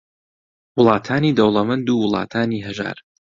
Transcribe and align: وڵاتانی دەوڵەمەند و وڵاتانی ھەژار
وڵاتانی 0.77 1.35
دەوڵەمەند 1.37 1.85
و 1.89 1.99
وڵاتانی 2.03 2.63
ھەژار 2.67 2.97